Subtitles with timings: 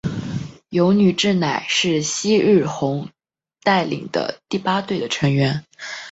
[0.69, 3.09] 油女志乃是夕日红
[3.61, 5.63] 带领的第八队的成员。